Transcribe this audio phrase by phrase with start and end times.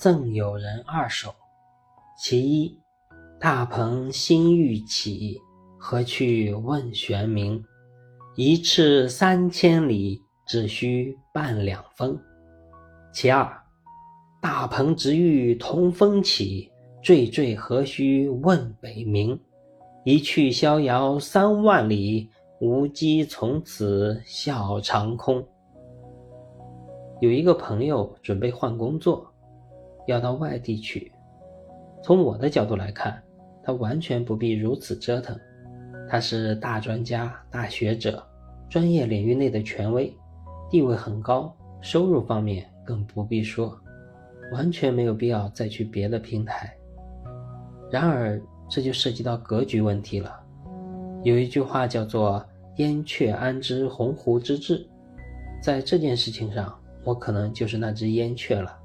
[0.00, 1.34] 赠友人二首，
[2.16, 2.80] 其一：
[3.38, 5.38] 大鹏新欲起，
[5.78, 7.62] 何去问玄冥？
[8.34, 12.18] 一翅三千里，只需半两风。
[13.12, 13.46] 其二：
[14.40, 16.72] 大鹏直欲同风起，
[17.04, 19.38] 惴惴何须问北冥？
[20.06, 22.30] 一去逍遥三万里，
[22.62, 25.46] 无机从此笑长空。
[27.20, 29.30] 有一个朋友准备换工作，
[30.06, 31.12] 要到外地去。
[32.02, 33.22] 从我的角度来看，
[33.62, 35.38] 他完全不必如此折腾。
[36.08, 38.22] 他是大专家、大学者，
[38.68, 40.12] 专业领域内的权威，
[40.70, 43.78] 地位很高，收入方面更不必说，
[44.52, 46.74] 完全没有必要再去别的平台。
[47.90, 50.40] 然而，这就涉及到格局问题了。
[51.22, 52.44] 有一句话叫做
[52.78, 54.88] “燕雀安知鸿鹄之志”，
[55.62, 56.76] 在这件事情上。
[57.02, 58.78] 我可能就是那只燕雀了。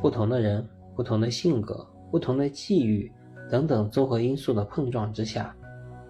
[0.00, 3.10] 不同的人、不同的性格、不同的际遇
[3.50, 5.54] 等等综合因素的碰撞之下，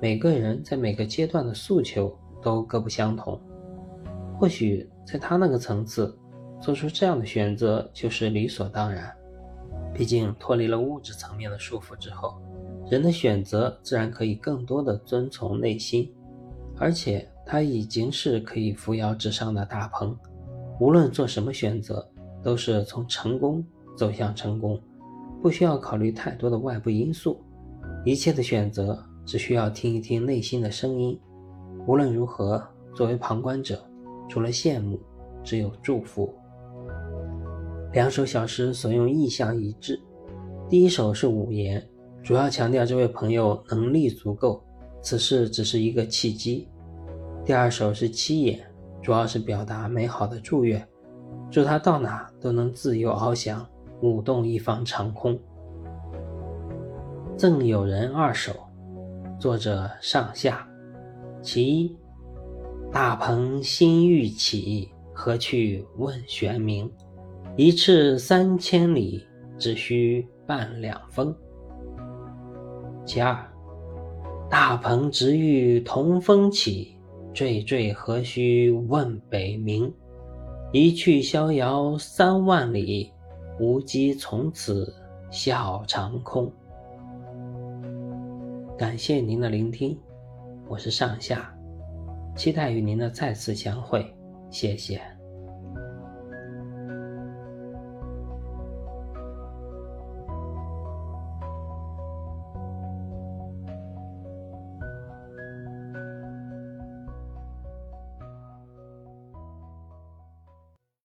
[0.00, 3.40] 每个人在每个阶段的诉求都各不相同。
[4.38, 6.14] 或许在他那个层次，
[6.60, 9.10] 做出这样的选择就是理所当然。
[9.94, 12.34] 毕竟脱离了物质层面的束缚之后，
[12.90, 16.12] 人的选择自然可以更多的遵从内心，
[16.76, 20.14] 而且他已经是可以扶摇直上的大鹏。
[20.78, 22.06] 无论做什么选择，
[22.42, 23.64] 都是从成功
[23.96, 24.80] 走向成功，
[25.42, 27.42] 不需要考虑太多的外部因素。
[28.04, 31.18] 一切的选择只需要听一听内心的声音。
[31.86, 32.62] 无论如何，
[32.94, 33.82] 作为旁观者，
[34.28, 35.00] 除了羡慕，
[35.42, 36.32] 只有祝福。
[37.92, 40.00] 两首小诗所用意象一致。
[40.68, 41.84] 第一首是五言，
[42.22, 44.62] 主要强调这位朋友能力足够，
[45.02, 46.68] 此事只是一个契机。
[47.44, 48.60] 第二首是七言。
[49.02, 50.84] 主要是表达美好的祝愿，
[51.48, 53.64] 祝他到哪都能自由翱翔，
[54.02, 55.38] 舞动一方长空。
[57.36, 58.52] 赠友人二首，
[59.38, 60.66] 作者上下。
[61.42, 61.96] 其一：
[62.90, 66.90] 大鹏新欲起，何去问玄冥？
[67.56, 69.26] 一翅三千里，
[69.58, 71.34] 只需半两风。
[73.04, 73.36] 其二：
[74.50, 76.92] 大鹏直欲同风起。
[77.34, 79.92] 惴惴何须问北冥？
[80.72, 83.12] 一去逍遥三万里，
[83.58, 84.94] 无机从此
[85.30, 86.52] 笑长空。
[88.76, 89.98] 感谢您的聆听，
[90.68, 91.56] 我是上下，
[92.36, 94.14] 期待与您的再次相会，
[94.50, 95.15] 谢谢。